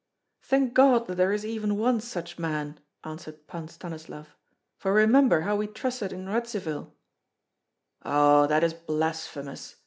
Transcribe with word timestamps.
"Thank 0.41 0.73
God 0.73 1.05
that 1.05 1.17
there 1.17 1.31
is 1.31 1.45
even 1.45 1.77
one 1.77 2.01
such 2.01 2.39
man," 2.39 2.79
answered 3.03 3.45
Pan 3.45 3.67
Stanislav, 3.67 4.35
"for 4.75 4.91
remember 4.93 5.41
how 5.41 5.55
we 5.57 5.67
trusted 5.67 6.11
in 6.11 6.25
Radzivill." 6.27 6.95
"Oh 8.03 8.47
that 8.47 8.63
is 8.63 8.73
blasphemous!" 8.73 9.75